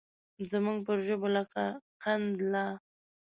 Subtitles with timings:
[0.51, 1.63] زموږ پر ژبو لکه
[2.01, 2.65] قند لا